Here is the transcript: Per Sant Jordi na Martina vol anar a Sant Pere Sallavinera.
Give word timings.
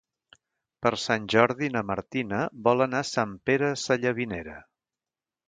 Per 0.85 0.91
Sant 1.01 1.27
Jordi 1.33 1.69
na 1.73 1.83
Martina 1.89 2.39
vol 2.69 2.83
anar 2.87 3.03
a 3.05 3.09
Sant 3.11 3.37
Pere 3.51 3.71
Sallavinera. 3.83 4.59